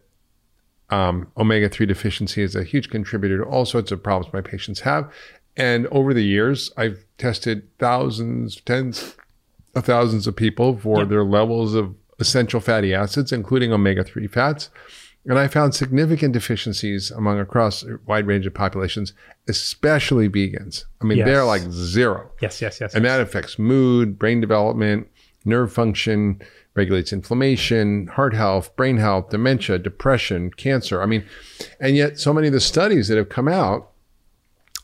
um, 0.89 1.31
omega 1.37 1.69
3 1.69 1.85
deficiency 1.85 2.41
is 2.43 2.55
a 2.55 2.63
huge 2.63 2.89
contributor 2.89 3.37
to 3.39 3.43
all 3.45 3.65
sorts 3.65 3.91
of 3.91 4.03
problems 4.03 4.33
my 4.33 4.41
patients 4.41 4.81
have. 4.81 5.11
And 5.57 5.87
over 5.87 6.13
the 6.13 6.23
years, 6.23 6.69
I've 6.77 7.05
tested 7.17 7.67
thousands, 7.79 8.59
tens 8.61 9.15
of 9.73 9.85
thousands 9.85 10.27
of 10.27 10.35
people 10.35 10.77
for 10.77 10.99
Yep. 10.99 11.09
their 11.09 11.23
levels 11.23 11.73
of 11.75 11.95
essential 12.19 12.59
fatty 12.59 12.93
acids, 12.93 13.31
including 13.31 13.71
omega 13.73 14.03
3 14.03 14.27
fats. 14.27 14.69
And 15.25 15.37
I 15.37 15.47
found 15.47 15.75
significant 15.75 16.33
deficiencies 16.33 17.11
among 17.11 17.39
across 17.39 17.83
a 17.83 17.99
wide 18.07 18.25
range 18.25 18.47
of 18.47 18.53
populations, 18.55 19.13
especially 19.47 20.27
vegans. 20.27 20.85
I 20.99 21.05
mean, 21.05 21.19
Yes. 21.19 21.27
they're 21.27 21.45
like 21.45 21.61
zero. 21.69 22.31
Yes, 22.41 22.59
yes, 22.61 22.79
yes. 22.81 22.95
And 22.95 23.05
that 23.05 23.21
affects 23.21 23.59
mood, 23.59 24.17
brain 24.17 24.41
development, 24.41 25.07
nerve 25.45 25.71
function, 25.71 26.41
regulates 26.73 27.13
inflammation, 27.13 28.07
heart 28.07 28.33
health, 28.33 28.75
brain 28.75 28.97
health, 28.97 29.29
dementia, 29.29 29.77
depression, 29.77 30.49
cancer. 30.51 31.01
I 31.01 31.05
mean, 31.05 31.23
and 31.79 31.95
yet 31.95 32.19
so 32.19 32.33
many 32.33 32.47
of 32.47 32.53
the 32.53 32.59
studies 32.59 33.07
that 33.09 33.17
have 33.17 33.29
come 33.29 33.47
out 33.47 33.89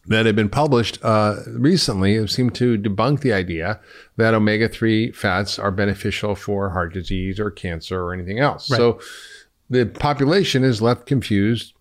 that 0.05 0.25
have 0.25 0.35
been 0.35 0.49
published 0.49 0.99
uh, 1.03 1.37
recently 1.47 2.15
have 2.15 2.31
seemed 2.31 2.55
to 2.55 2.77
debunk 2.77 3.19
the 3.21 3.33
idea 3.33 3.79
that 4.15 4.33
omega 4.33 4.69
3 4.69 5.11
fats 5.11 5.59
are 5.59 5.71
beneficial 5.71 6.33
for 6.35 6.69
heart 6.69 6.93
disease 6.93 7.39
or 7.39 7.51
cancer 7.51 8.01
or 8.03 8.13
anything 8.13 8.39
else. 8.39 8.67
So 8.67 8.99
the 9.69 9.85
population 9.85 10.63
is 10.63 10.81
left 10.81 11.05
confused 11.05 11.73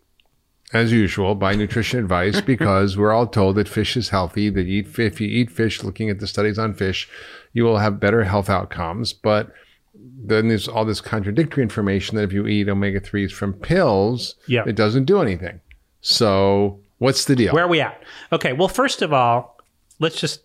as 0.72 0.90
usual 0.92 1.34
by 1.34 1.54
nutrition 1.54 1.98
advice 2.00 2.40
because 2.52 2.96
we're 2.96 3.12
all 3.12 3.26
told 3.26 3.56
that 3.56 3.68
fish 3.68 3.96
is 3.96 4.08
healthy 4.08 4.50
that 4.50 4.66
eat 4.66 4.98
if 4.98 5.20
you 5.20 5.28
eat 5.28 5.50
fish 5.50 5.82
looking 5.84 6.10
at 6.10 6.18
the 6.18 6.26
studies 6.26 6.58
on 6.58 6.74
fish 6.74 7.08
you 7.52 7.62
will 7.64 7.78
have 7.78 8.00
better 8.00 8.24
health 8.24 8.50
outcomes 8.50 9.12
but 9.12 9.52
then 9.94 10.48
there's 10.48 10.66
all 10.68 10.84
this 10.84 11.00
contradictory 11.00 11.62
information 11.62 12.16
that 12.16 12.24
if 12.24 12.32
you 12.32 12.46
eat 12.46 12.68
omega-3s 12.68 13.30
from 13.32 13.52
pills 13.52 14.34
Yeah. 14.48 14.64
it 14.66 14.74
doesn't 14.76 15.04
do 15.04 15.20
anything 15.22 15.60
so 16.00 16.80
what's 16.98 17.24
the 17.26 17.36
deal 17.36 17.54
Where 17.54 17.64
are 17.64 17.68
we 17.68 17.80
at? 17.80 18.02
Okay. 18.32 18.52
Well, 18.52 18.68
first 18.68 19.02
of 19.02 19.12
all, 19.12 19.56
let's 19.98 20.20
just 20.20 20.40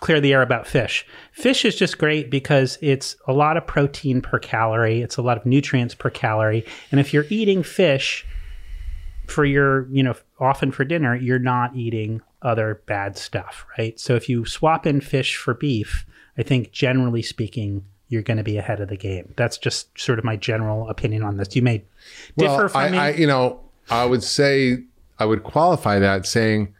clear 0.00 0.20
the 0.20 0.32
air 0.32 0.42
about 0.42 0.66
fish. 0.66 1.06
Fish 1.32 1.64
is 1.64 1.76
just 1.76 1.98
great 1.98 2.30
because 2.30 2.78
it's 2.80 3.16
a 3.26 3.32
lot 3.32 3.56
of 3.56 3.66
protein 3.66 4.20
per 4.20 4.38
calorie. 4.38 5.02
It's 5.02 5.16
a 5.16 5.22
lot 5.22 5.36
of 5.36 5.46
nutrients 5.46 5.94
per 5.94 6.10
calorie. 6.10 6.64
And 6.90 7.00
if 7.00 7.12
you're 7.12 7.26
eating 7.28 7.62
fish 7.62 8.26
for 9.26 9.44
your, 9.44 9.88
you 9.90 10.02
know, 10.02 10.14
often 10.38 10.72
for 10.72 10.84
dinner, 10.84 11.14
you're 11.14 11.38
not 11.38 11.76
eating 11.76 12.22
other 12.42 12.82
bad 12.86 13.16
stuff, 13.16 13.66
right? 13.78 13.98
So 14.00 14.14
if 14.14 14.28
you 14.28 14.44
swap 14.46 14.86
in 14.86 15.00
fish 15.00 15.36
for 15.36 15.54
beef, 15.54 16.06
I 16.38 16.42
think 16.42 16.72
generally 16.72 17.22
speaking, 17.22 17.84
you're 18.08 18.22
going 18.22 18.38
to 18.38 18.42
be 18.42 18.56
ahead 18.56 18.80
of 18.80 18.88
the 18.88 18.96
game. 18.96 19.34
That's 19.36 19.56
just 19.56 19.96
sort 19.98 20.18
of 20.18 20.24
my 20.24 20.36
general 20.36 20.88
opinion 20.88 21.22
on 21.22 21.36
this. 21.36 21.54
You 21.54 21.62
may 21.62 21.84
differ 22.36 22.56
well, 22.56 22.68
from 22.68 22.80
I, 22.80 22.88
me. 22.90 22.98
I, 22.98 23.10
you 23.10 23.26
know, 23.26 23.60
I 23.88 24.04
would 24.04 24.22
say 24.22 24.82
I 25.18 25.26
would 25.26 25.44
qualify 25.44 25.98
that 26.00 26.26
saying, 26.26 26.74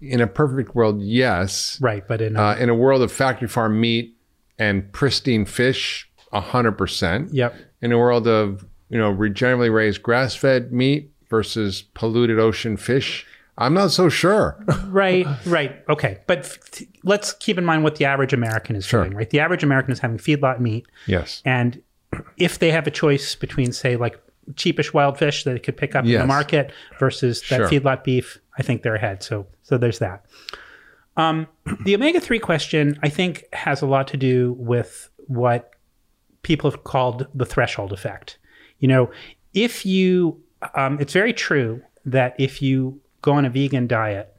in 0.00 0.20
a 0.20 0.26
perfect 0.26 0.74
world, 0.74 1.00
yes. 1.02 1.78
right, 1.80 2.06
but 2.06 2.20
in 2.20 2.36
a, 2.36 2.40
Uh, 2.42 2.56
in 2.56 2.68
a 2.68 2.74
world 2.74 3.02
of 3.02 3.12
factory 3.12 3.48
farm 3.48 3.80
meat 3.80 4.16
and 4.58 4.90
pristine 4.92 5.44
fish, 5.44 6.08
hundred 6.32 6.72
percent. 6.72 7.32
yep. 7.34 7.54
In 7.82 7.92
a 7.92 7.98
world 7.98 8.26
of 8.28 8.64
you 8.88 8.98
know, 8.98 9.14
regeneratively 9.14 9.72
raised 9.72 10.02
grass 10.02 10.34
fed 10.34 10.72
meat 10.72 11.12
versus 11.28 11.82
polluted 11.94 12.38
ocean 12.40 12.76
fish? 12.76 13.24
I'm 13.56 13.72
not 13.74 13.90
so 13.92 14.08
sure. 14.08 14.62
right, 14.86 15.26
right. 15.46 15.76
Okay. 15.88 16.18
But 16.26 16.38
f- 16.40 16.82
let's 17.04 17.32
keep 17.34 17.56
in 17.58 17.64
mind 17.64 17.84
what 17.84 17.96
the 17.96 18.04
average 18.06 18.32
American 18.32 18.74
is 18.74 18.84
Sure. 18.86 19.04
doing, 19.04 19.16
right? 19.16 19.28
The 19.30 19.38
average 19.38 19.62
American 19.62 19.92
is 19.92 19.98
having 20.00 20.18
feedlot 20.18 20.60
meat. 20.60 20.86
yes. 21.06 21.40
And 21.44 21.80
if 22.36 22.58
they 22.58 22.70
have 22.72 22.86
a 22.86 22.90
choice 22.90 23.34
between, 23.36 23.70
say, 23.72 23.96
like 23.96 24.18
cheapish 24.54 24.92
wild 24.92 25.18
fish 25.18 25.44
that 25.44 25.52
they 25.52 25.58
could 25.60 25.76
pick 25.76 25.94
up 25.94 26.04
in 26.04 26.10
the 26.12 26.26
market 26.26 26.72
versus 26.98 27.42
that 27.50 27.56
Sure. 27.58 27.68
feedlot 27.68 28.02
beef, 28.02 28.38
I 28.60 28.62
think 28.62 28.82
they're 28.82 28.94
ahead. 28.94 29.22
So, 29.22 29.46
so 29.62 29.78
there's 29.78 30.00
that. 30.00 30.26
Um, 31.16 31.46
the 31.84 31.94
omega 31.94 32.20
three 32.20 32.38
question, 32.38 32.98
I 33.02 33.08
think, 33.08 33.44
has 33.54 33.80
a 33.80 33.86
lot 33.86 34.06
to 34.08 34.18
do 34.18 34.54
with 34.58 35.08
what 35.26 35.70
people 36.42 36.70
have 36.70 36.84
called 36.84 37.26
the 37.34 37.46
threshold 37.46 37.92
effect. 37.92 38.38
You 38.78 38.88
know, 38.88 39.10
if 39.54 39.86
you, 39.86 40.42
um, 40.74 41.00
it's 41.00 41.14
very 41.14 41.32
true 41.32 41.82
that 42.04 42.34
if 42.38 42.60
you 42.60 43.00
go 43.22 43.32
on 43.32 43.46
a 43.46 43.50
vegan 43.50 43.86
diet, 43.86 44.34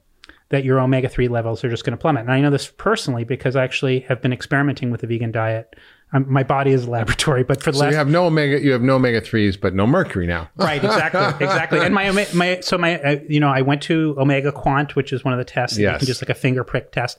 that 0.49 0.63
your 0.63 0.79
omega 0.79 1.09
3 1.09 1.27
levels 1.29 1.63
are 1.63 1.69
just 1.69 1.83
going 1.83 1.97
to 1.97 2.01
plummet. 2.01 2.23
And 2.23 2.31
I 2.31 2.41
know 2.41 2.51
this 2.51 2.69
personally 2.69 3.23
because 3.23 3.55
I 3.55 3.63
actually 3.63 4.01
have 4.01 4.21
been 4.21 4.33
experimenting 4.33 4.91
with 4.91 5.01
a 5.01 5.07
vegan 5.07 5.31
diet. 5.31 5.75
Um, 6.13 6.25
my 6.29 6.43
body 6.43 6.71
is 6.71 6.83
a 6.85 6.89
laboratory, 6.89 7.43
but 7.43 7.63
for 7.63 7.71
the 7.71 7.77
So 7.77 7.83
last 7.85 7.91
you 7.91 7.97
have 7.97 8.09
no 8.09 8.25
omega, 8.25 8.61
you 8.61 8.73
have 8.73 8.81
no 8.81 8.95
omega 8.97 9.21
threes, 9.21 9.55
but 9.55 9.73
no 9.73 9.87
mercury 9.87 10.27
now. 10.27 10.49
right 10.57 10.83
exactly 10.83 11.21
exactly 11.45 11.79
and 11.79 11.93
my 11.95 12.11
my 12.33 12.59
so 12.59 12.77
my 12.77 12.99
uh, 13.01 13.15
you 13.29 13.39
know 13.39 13.47
i 13.49 13.61
went 13.61 13.81
to 13.83 14.13
OmegaQuant 14.19 14.95
which 14.95 15.13
is 15.13 15.23
one 15.23 15.33
of 15.33 15.37
the 15.37 15.45
tests 15.45 15.77
that 15.77 15.81
you 15.83 15.87
Yes. 15.87 15.99
can 15.99 16.07
just 16.07 16.21
like 16.21 16.29
a 16.29 16.33
finger 16.35 16.63
prick 16.65 16.91
test 16.91 17.17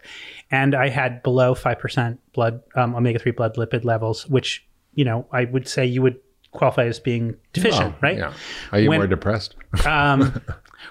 and 0.51 0.75
i 0.75 0.89
had 0.91 1.23
below 1.23 1.55
5% 1.55 2.19
blood 2.35 2.61
um, 2.75 2.95
omega-3 2.95 3.35
blood 3.35 3.57
lipid 3.57 3.85
levels 3.85 4.29
which 4.29 4.67
you 4.95 5.05
know 5.07 5.27
i 5.33 5.45
would 5.47 5.67
say 5.67 5.87
you 5.87 6.03
would 6.03 6.19
qualify 6.51 6.85
as 6.85 7.01
being 7.01 7.35
deficient 7.55 7.95
right 8.03 8.19
Yeah. 8.19 8.35
Are 8.73 8.79
you 8.81 8.91
When- 8.91 8.99
more 9.01 9.07
depressed? 9.07 9.55
um, 9.87 10.39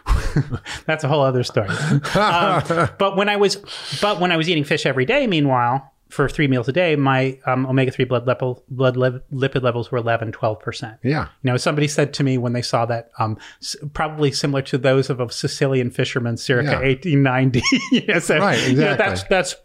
that's 0.85 1.03
a 1.03 1.07
whole 1.07 1.21
other 1.21 1.43
story. 1.43 1.67
Um, 2.15 2.63
but 2.97 3.15
when 3.17 3.27
I 3.29 3.35
was, 3.35 3.57
but 4.01 4.19
when 4.21 4.31
I 4.31 4.37
was 4.37 4.49
eating 4.49 4.63
fish 4.63 4.85
every 4.85 5.05
day, 5.05 5.27
meanwhile, 5.27 5.90
for 6.11 6.27
three 6.29 6.47
meals 6.47 6.67
a 6.67 6.71
day, 6.73 6.95
my 6.97 7.39
um, 7.45 7.65
omega 7.65 7.89
three 7.89 8.05
blood 8.05 8.27
level, 8.27 8.63
blood 8.69 8.97
li- 8.97 9.19
lipid 9.31 9.63
levels 9.63 9.91
were 9.91 9.97
11, 9.97 10.33
12 10.33 10.59
percent. 10.59 10.97
Yeah. 11.03 11.29
You 11.41 11.51
know, 11.51 11.57
somebody 11.57 11.87
said 11.87 12.13
to 12.15 12.23
me 12.23 12.37
when 12.37 12.53
they 12.53 12.61
saw 12.61 12.85
that, 12.87 13.11
um, 13.17 13.37
s- 13.61 13.75
probably 13.93 14.31
similar 14.31 14.61
to 14.63 14.77
those 14.77 15.09
of 15.09 15.19
a 15.21 15.31
Sicilian 15.31 15.89
fisherman 15.89 16.35
circa 16.37 16.71
Yeah. 16.71 16.79
1890. 16.81 17.61
Yeah, 18.07 18.19
so, 18.19 18.37
Right, 18.39 18.59
you 18.69 18.75
know, 18.75 18.91
exactly. 18.91 18.97
that's 18.97 19.23
that's 19.23 19.55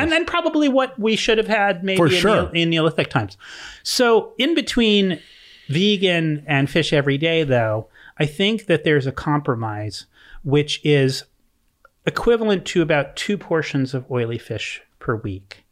and 0.00 0.12
then 0.12 0.24
probably 0.24 0.68
what 0.68 0.98
we 0.98 1.16
should 1.16 1.38
have 1.38 1.48
had 1.48 1.82
maybe 1.82 2.00
in, 2.02 2.08
sure. 2.10 2.50
In 2.54 2.70
Neolithic 2.70 3.08
times. 3.10 3.36
So 3.82 4.32
in 4.38 4.54
between 4.54 5.20
vegan 5.68 6.44
and 6.46 6.70
fish 6.70 6.92
every 6.92 7.18
day, 7.18 7.42
though, 7.42 7.88
I 8.18 8.26
think 8.26 8.66
that 8.66 8.84
there's 8.84 9.06
a 9.06 9.12
compromise, 9.12 10.06
which 10.44 10.80
is 10.84 11.24
equivalent 12.06 12.64
to 12.66 12.82
about 12.82 13.16
two 13.16 13.36
portions 13.36 13.92
of 13.94 14.08
oily 14.10 14.38
fish 14.38 14.82
per 14.98 15.16
week. 15.16 15.64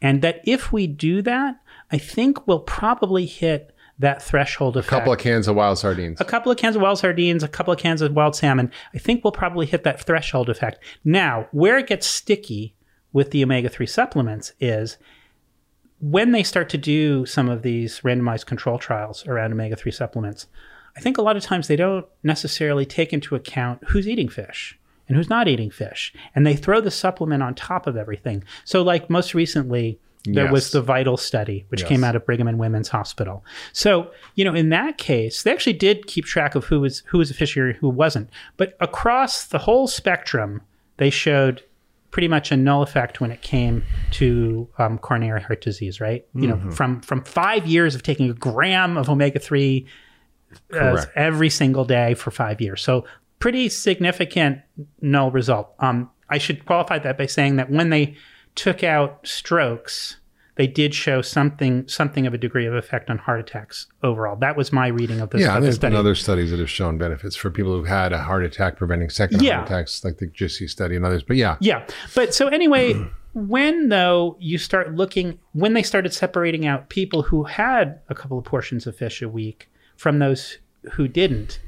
And 0.00 0.22
that 0.22 0.40
if 0.44 0.72
we 0.72 0.86
do 0.86 1.22
that, 1.22 1.56
I 1.90 1.98
think 1.98 2.46
we'll 2.46 2.60
probably 2.60 3.26
hit 3.26 3.74
that 3.98 4.22
threshold 4.22 4.76
effect. 4.76 4.92
A 4.92 4.96
couple 4.96 5.12
of 5.12 5.18
cans 5.18 5.48
of 5.48 5.56
wild 5.56 5.78
sardines. 5.78 6.20
a 6.20 6.24
couple 6.24 6.50
of 6.50 6.58
cans 6.58 6.76
of 6.76 6.82
wild 6.82 6.98
sardines, 6.98 7.42
a 7.42 7.48
couple 7.48 7.72
of 7.72 7.78
cans 7.78 8.02
of 8.02 8.12
wild 8.12 8.34
salmon. 8.34 8.70
I 8.94 8.98
think 8.98 9.22
we'll 9.22 9.32
probably 9.32 9.66
hit 9.66 9.84
that 9.84 10.00
threshold 10.02 10.48
effect. 10.48 10.82
Now, 11.04 11.48
where 11.52 11.78
it 11.78 11.86
gets 11.86 12.06
sticky 12.06 12.74
with 13.12 13.30
the 13.30 13.42
omega 13.44 13.68
3 13.68 13.86
supplements 13.86 14.52
is 14.58 14.98
when 16.00 16.32
they 16.32 16.42
start 16.42 16.68
to 16.70 16.78
do 16.78 17.24
some 17.26 17.48
of 17.48 17.62
these 17.62 18.00
randomized 18.00 18.46
control 18.46 18.78
trials 18.78 19.26
around 19.26 19.52
omega 19.52 19.76
3 19.76 19.92
supplements, 19.92 20.46
I 20.96 21.00
think 21.00 21.16
a 21.16 21.22
lot 21.22 21.36
of 21.36 21.42
times 21.42 21.68
they 21.68 21.76
don't 21.76 22.06
necessarily 22.22 22.84
take 22.84 23.12
into 23.12 23.34
account 23.34 23.82
who's 23.88 24.08
eating 24.08 24.28
fish 24.28 24.78
and 25.08 25.16
who's 25.16 25.28
not 25.30 25.48
eating 25.48 25.70
fish. 25.70 26.12
And 26.34 26.46
they 26.46 26.54
throw 26.56 26.80
the 26.80 26.90
supplement 26.90 27.42
on 27.42 27.54
top 27.54 27.86
of 27.86 27.96
everything. 27.96 28.44
So, 28.64 28.82
like 28.82 29.10
most 29.10 29.34
recently, 29.34 29.98
there 30.24 30.52
was 30.52 30.70
the 30.70 30.80
Vital 30.80 31.16
study, 31.16 31.64
which 31.70 31.80
Yes. 31.80 31.88
came 31.88 32.04
out 32.04 32.14
of 32.14 32.24
Brigham 32.24 32.46
and 32.46 32.56
Women's 32.56 32.88
Hospital. 32.88 33.44
So, 33.72 34.12
you 34.36 34.44
know, 34.44 34.54
in 34.54 34.68
that 34.68 34.96
case, 34.96 35.42
they 35.42 35.50
actually 35.50 35.72
did 35.72 36.06
keep 36.06 36.24
track 36.24 36.54
of 36.54 36.64
who 36.66 36.80
was 36.80 37.00
who 37.06 37.18
was 37.18 37.30
a 37.30 37.34
fisher, 37.34 37.72
who 37.72 37.88
wasn't. 37.88 38.30
But 38.56 38.76
across 38.80 39.44
the 39.46 39.58
whole 39.58 39.88
spectrum, 39.88 40.60
they 40.98 41.10
showed 41.10 41.62
pretty 42.12 42.28
much 42.28 42.52
a 42.52 42.56
null 42.56 42.82
effect 42.82 43.20
when 43.20 43.32
it 43.32 43.40
came 43.42 43.82
to 44.12 44.68
um, 44.78 44.98
coronary 44.98 45.42
heart 45.42 45.60
disease. 45.60 46.00
Right? 46.00 46.24
You 46.34 46.46
know, 46.46 46.70
from 46.70 47.00
from 47.00 47.24
five 47.24 47.66
years 47.66 47.96
of 47.96 48.04
taking 48.04 48.30
a 48.30 48.34
gram 48.34 48.96
of 48.96 49.08
omega 49.10 49.40
three 49.40 49.86
uh, 50.72 51.04
every 51.16 51.50
single 51.50 51.84
day 51.84 52.14
for 52.14 52.30
five 52.30 52.60
years. 52.60 52.80
So 52.82 53.06
pretty 53.42 53.68
significant 53.68 54.60
null 55.00 55.32
result. 55.32 55.74
Um, 55.80 56.08
I 56.30 56.38
should 56.38 56.64
qualify 56.64 56.98
that 57.00 57.18
by 57.18 57.26
saying 57.26 57.56
that 57.56 57.70
when 57.70 57.90
they 57.90 58.14
took 58.54 58.84
out 58.84 59.26
strokes, 59.26 60.16
they 60.54 60.66
did 60.68 60.94
show 60.94 61.22
something 61.22 61.88
something 61.88 62.26
of 62.26 62.34
a 62.34 62.38
degree 62.38 62.66
of 62.66 62.74
effect 62.74 63.10
on 63.10 63.18
heart 63.18 63.40
attacks 63.40 63.86
overall. 64.02 64.36
That 64.36 64.56
was 64.56 64.70
my 64.72 64.86
reading 64.86 65.20
of 65.20 65.30
this, 65.30 65.40
Yeah, 65.40 65.48
of 65.56 65.62
the 65.62 65.66
there's 65.66 65.74
study. 65.76 65.92
been 65.92 65.98
other 65.98 66.14
studies 66.14 66.50
that 66.52 66.60
have 66.60 66.70
shown 66.70 66.98
benefits 66.98 67.34
for 67.34 67.50
people 67.50 67.72
who've 67.76 67.86
had 67.88 68.12
a 68.12 68.18
heart 68.18 68.44
attack, 68.44 68.76
preventing 68.76 69.08
second 69.10 69.42
Yeah. 69.42 69.56
heart 69.56 69.66
attacks, 69.70 70.04
like 70.04 70.18
the 70.18 70.26
GISSI 70.28 70.68
study 70.70 70.94
and 70.94 71.04
others. 71.04 71.22
But 71.22 71.36
yeah, 71.36 71.56
Yeah. 71.60 71.84
But 72.14 72.34
so 72.34 72.46
anyway, 72.48 72.94
when 73.32 73.88
though 73.88 74.36
you 74.38 74.56
start 74.58 74.94
looking 74.94 75.38
when 75.52 75.72
they 75.72 75.82
started 75.82 76.12
separating 76.14 76.64
out 76.66 76.90
people 76.90 77.22
who 77.22 77.44
had 77.44 77.98
a 78.08 78.14
couple 78.14 78.38
of 78.38 78.44
portions 78.44 78.86
of 78.86 78.94
fish 78.94 79.20
a 79.22 79.28
week 79.28 79.68
from 79.96 80.18
those 80.20 80.58
who 80.92 81.08
didn't, 81.08 81.58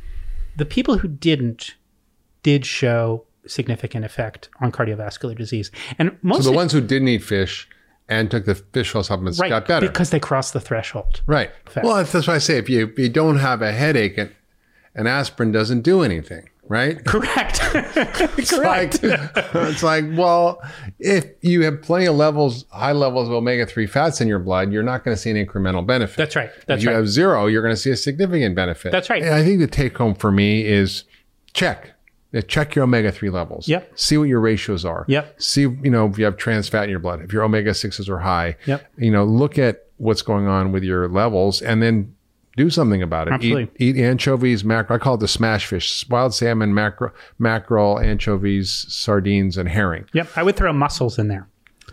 the 0.56 0.64
people 0.64 0.98
who 0.98 1.08
didn't 1.08 1.74
did 2.42 2.66
show 2.66 3.24
significant 3.46 4.04
effect 4.04 4.48
on 4.60 4.72
cardiovascular 4.72 5.36
disease. 5.36 5.70
And 5.98 6.16
most 6.22 6.44
so 6.44 6.50
the 6.50 6.56
ones 6.56 6.72
who 6.72 6.80
didn't 6.80 7.08
eat 7.08 7.22
fish 7.22 7.68
and 8.08 8.30
took 8.30 8.44
the 8.44 8.54
fish 8.54 8.94
oil 8.94 9.02
supplements 9.02 9.40
right, 9.40 9.48
got 9.48 9.66
better. 9.66 9.86
because 9.86 10.10
they 10.10 10.20
crossed 10.20 10.52
the 10.52 10.60
threshold. 10.60 11.22
right. 11.26 11.50
Fact. 11.66 11.86
Well, 11.86 12.04
that's, 12.04 12.26
why 12.26 12.34
I 12.34 12.38
say 12.38 12.58
if 12.58 12.68
you, 12.68 12.86
if 12.86 12.98
you 12.98 13.08
don't 13.08 13.38
have 13.38 13.62
a 13.62 13.72
headache, 13.72 14.18
and 14.94 15.08
aspirin 15.08 15.52
doesn't 15.52 15.82
do 15.82 16.02
anything, 16.02 16.48
right? 16.68 17.04
Correct. 17.06 17.60
Correct. 17.60 19.02
like 19.02 19.34
it's 19.54 19.82
like 19.82 20.04
well 20.12 20.62
if 20.98 21.26
you 21.42 21.62
have 21.64 21.82
plenty 21.82 22.06
of 22.06 22.14
levels 22.16 22.64
high 22.70 22.92
levels 22.92 23.28
of 23.28 23.34
omega-3 23.34 23.88
fats 23.88 24.20
in 24.20 24.28
your 24.28 24.38
blood 24.38 24.72
you're 24.72 24.82
not 24.82 25.04
going 25.04 25.14
to 25.16 25.20
see 25.20 25.30
an 25.30 25.36
incremental 25.36 25.84
benefit 25.86 26.16
That's 26.16 26.36
right. 26.36 26.50
That's 26.66 26.80
if 26.80 26.84
you 26.84 26.90
right. 26.90 26.96
have 26.96 27.08
zero 27.08 27.46
you're 27.46 27.62
going 27.62 27.74
to 27.74 27.80
see 27.80 27.90
a 27.90 27.96
significant 27.96 28.54
benefit 28.54 28.92
That's 28.92 29.10
right. 29.10 29.22
and 29.22 29.34
i 29.34 29.42
think 29.44 29.60
the 29.60 29.66
take 29.66 29.96
home 29.98 30.14
for 30.14 30.30
me 30.30 30.64
is 30.64 31.04
check 31.52 31.92
Uh, 32.34 32.40
check 32.42 32.74
your 32.74 32.84
omega-3 32.84 33.32
levels 33.32 33.68
Yep. 33.68 33.98
see 33.98 34.16
what 34.18 34.24
your 34.28 34.40
ratios 34.40 34.84
are 34.84 35.04
Yep. 35.08 35.40
see 35.40 35.62
you 35.62 35.90
know 35.90 36.06
if 36.06 36.18
you 36.18 36.24
have 36.24 36.36
trans 36.36 36.68
fat 36.68 36.84
in 36.84 36.90
your 36.90 36.98
blood 37.00 37.22
if 37.22 37.32
your 37.32 37.42
omega-6s 37.44 38.08
are 38.08 38.18
high 38.20 38.56
Yep. 38.66 38.86
you 38.98 39.10
know 39.10 39.24
look 39.24 39.58
at 39.58 39.84
what's 39.96 40.22
going 40.22 40.46
on 40.46 40.72
with 40.72 40.82
your 40.82 41.08
levels 41.08 41.62
and 41.62 41.82
then 41.82 42.14
do 42.56 42.70
something 42.70 43.02
about 43.02 43.28
it. 43.28 43.34
Absolutely. 43.34 43.70
Eat, 43.78 43.96
eat 43.96 44.02
anchovies, 44.02 44.64
mackerel. 44.64 44.96
I 44.96 45.02
call 45.02 45.14
it 45.14 45.20
the 45.20 45.28
smash 45.28 45.66
fish: 45.66 46.08
wild 46.08 46.34
salmon, 46.34 46.74
mackerel, 46.74 47.12
mackerel, 47.38 47.98
anchovies, 47.98 48.86
sardines, 48.88 49.56
and 49.56 49.68
herring. 49.68 50.06
Yep. 50.12 50.28
I 50.36 50.42
would 50.42 50.56
throw 50.56 50.72
mussels 50.72 51.18
in 51.18 51.28
there. 51.28 51.48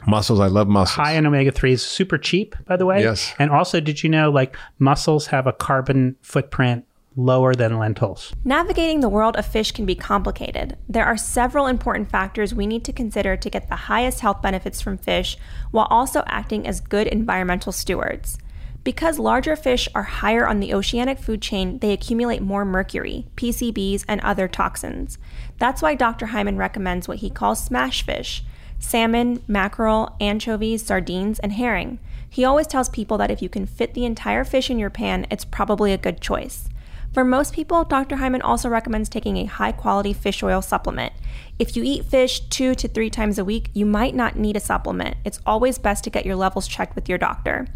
Mussels. 0.07 0.39
I 0.39 0.47
love 0.47 0.67
mussels. 0.67 0.95
High 0.95 1.13
in 1.13 1.25
omega 1.25 1.51
3s, 1.51 1.79
super 1.79 2.17
cheap, 2.17 2.55
by 2.65 2.75
the 2.75 2.85
way. 2.85 3.03
Yes. 3.03 3.33
And 3.37 3.51
also, 3.51 3.79
did 3.79 4.03
you 4.03 4.09
know 4.09 4.31
like 4.31 4.55
mussels 4.79 5.27
have 5.27 5.47
a 5.47 5.53
carbon 5.53 6.15
footprint 6.21 6.85
lower 7.15 7.53
than 7.53 7.77
lentils? 7.77 8.33
Navigating 8.43 9.01
the 9.01 9.09
world 9.09 9.35
of 9.35 9.45
fish 9.45 9.71
can 9.73 9.85
be 9.85 9.93
complicated. 9.93 10.77
There 10.87 11.05
are 11.05 11.17
several 11.17 11.67
important 11.67 12.09
factors 12.09 12.55
we 12.55 12.65
need 12.65 12.85
to 12.85 12.93
consider 12.93 13.35
to 13.35 13.49
get 13.49 13.67
the 13.67 13.75
highest 13.75 14.21
health 14.21 14.41
benefits 14.41 14.81
from 14.81 14.97
fish 14.97 15.37
while 15.71 15.87
also 15.89 16.23
acting 16.25 16.65
as 16.65 16.79
good 16.79 17.07
environmental 17.07 17.71
stewards. 17.71 18.39
Because 18.83 19.19
larger 19.19 19.55
fish 19.55 19.87
are 19.93 20.03
higher 20.03 20.47
on 20.47 20.59
the 20.59 20.73
oceanic 20.73 21.19
food 21.19 21.41
chain, 21.41 21.77
they 21.79 21.93
accumulate 21.93 22.41
more 22.41 22.65
mercury, 22.65 23.27
PCBs, 23.35 24.05
and 24.07 24.19
other 24.21 24.47
toxins. 24.47 25.19
That's 25.59 25.83
why 25.83 25.93
Dr. 25.93 26.27
Hyman 26.27 26.57
recommends 26.57 27.07
what 27.07 27.19
he 27.19 27.29
calls 27.29 27.63
smash 27.63 28.03
fish 28.03 28.43
salmon, 28.79 29.43
mackerel, 29.47 30.15
anchovies, 30.19 30.83
sardines, 30.83 31.37
and 31.37 31.53
herring. 31.53 31.99
He 32.27 32.43
always 32.43 32.65
tells 32.65 32.89
people 32.89 33.15
that 33.19 33.29
if 33.29 33.39
you 33.39 33.47
can 33.47 33.67
fit 33.67 33.93
the 33.93 34.05
entire 34.05 34.43
fish 34.43 34.71
in 34.71 34.79
your 34.79 34.89
pan, 34.89 35.27
it's 35.29 35.45
probably 35.45 35.93
a 35.93 35.99
good 35.99 36.19
choice. 36.19 36.67
For 37.13 37.23
most 37.23 37.53
people, 37.53 37.83
Dr. 37.83 38.15
Hyman 38.15 38.41
also 38.41 38.69
recommends 38.69 39.09
taking 39.09 39.37
a 39.37 39.45
high 39.45 39.73
quality 39.73 40.13
fish 40.13 40.41
oil 40.41 40.61
supplement. 40.61 41.13
If 41.59 41.75
you 41.75 41.83
eat 41.83 42.05
fish 42.05 42.39
two 42.39 42.73
to 42.73 42.87
three 42.87 43.09
times 43.09 43.37
a 43.37 43.45
week, 43.45 43.69
you 43.73 43.85
might 43.85 44.15
not 44.15 44.37
need 44.37 44.55
a 44.55 44.61
supplement. 44.61 45.17
It's 45.25 45.41
always 45.45 45.77
best 45.77 46.05
to 46.05 46.09
get 46.09 46.25
your 46.25 46.37
levels 46.37 46.67
checked 46.67 46.95
with 46.95 47.07
your 47.07 47.17
doctor. 47.17 47.67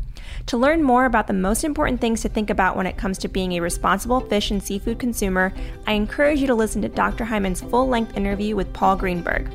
To 0.47 0.57
learn 0.57 0.83
more 0.83 1.05
about 1.05 1.27
the 1.27 1.33
most 1.33 1.63
important 1.63 2.01
things 2.01 2.21
to 2.21 2.29
think 2.29 2.49
about 2.49 2.77
when 2.77 2.87
it 2.87 2.97
comes 2.97 3.17
to 3.19 3.27
being 3.27 3.53
a 3.53 3.59
responsible 3.59 4.21
fish 4.21 4.51
and 4.51 4.61
seafood 4.61 4.99
consumer, 4.99 5.53
I 5.87 5.93
encourage 5.93 6.39
you 6.39 6.47
to 6.47 6.55
listen 6.55 6.81
to 6.83 6.89
Dr. 6.89 7.25
Hyman's 7.25 7.61
full 7.61 7.87
length 7.87 8.15
interview 8.15 8.55
with 8.55 8.71
Paul 8.73 8.95
Greenberg. 8.95 9.51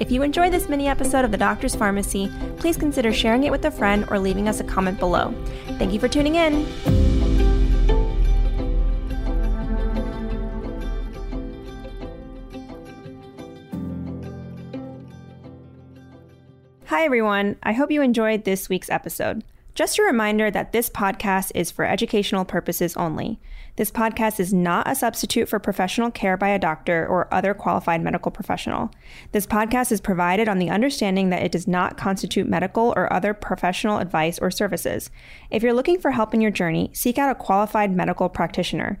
If 0.00 0.10
you 0.10 0.22
enjoyed 0.22 0.52
this 0.52 0.68
mini 0.68 0.88
episode 0.88 1.24
of 1.24 1.30
The 1.30 1.38
Doctor's 1.38 1.74
Pharmacy, 1.74 2.30
please 2.58 2.76
consider 2.76 3.12
sharing 3.12 3.44
it 3.44 3.52
with 3.52 3.64
a 3.64 3.70
friend 3.70 4.04
or 4.10 4.18
leaving 4.18 4.48
us 4.48 4.60
a 4.60 4.64
comment 4.64 4.98
below. 4.98 5.32
Thank 5.78 5.92
you 5.92 6.00
for 6.00 6.08
tuning 6.08 6.34
in. 6.34 6.66
Hi, 16.86 17.04
everyone. 17.04 17.56
I 17.62 17.72
hope 17.72 17.90
you 17.90 18.02
enjoyed 18.02 18.44
this 18.44 18.68
week's 18.68 18.90
episode. 18.90 19.42
Just 19.74 19.98
a 19.98 20.04
reminder 20.04 20.52
that 20.52 20.70
this 20.70 20.88
podcast 20.88 21.50
is 21.52 21.72
for 21.72 21.84
educational 21.84 22.44
purposes 22.44 22.96
only. 22.96 23.40
This 23.74 23.90
podcast 23.90 24.38
is 24.38 24.54
not 24.54 24.88
a 24.88 24.94
substitute 24.94 25.48
for 25.48 25.58
professional 25.58 26.12
care 26.12 26.36
by 26.36 26.50
a 26.50 26.60
doctor 26.60 27.04
or 27.04 27.26
other 27.34 27.54
qualified 27.54 28.00
medical 28.00 28.30
professional. 28.30 28.92
This 29.32 29.48
podcast 29.48 29.90
is 29.90 30.00
provided 30.00 30.48
on 30.48 30.60
the 30.60 30.70
understanding 30.70 31.30
that 31.30 31.42
it 31.42 31.50
does 31.50 31.66
not 31.66 31.96
constitute 31.96 32.46
medical 32.46 32.94
or 32.94 33.12
other 33.12 33.34
professional 33.34 33.98
advice 33.98 34.38
or 34.38 34.52
services. 34.52 35.10
If 35.50 35.64
you're 35.64 35.74
looking 35.74 35.98
for 35.98 36.12
help 36.12 36.34
in 36.34 36.40
your 36.40 36.52
journey, 36.52 36.90
seek 36.92 37.18
out 37.18 37.32
a 37.32 37.34
qualified 37.34 37.90
medical 37.92 38.28
practitioner. 38.28 39.00